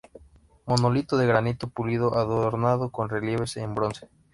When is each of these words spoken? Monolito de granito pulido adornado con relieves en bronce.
Monolito 0.65 1.15
de 1.15 1.27
granito 1.27 1.67
pulido 1.67 2.15
adornado 2.17 2.89
con 2.89 3.07
relieves 3.07 3.55
en 3.57 3.75
bronce. 3.75 4.09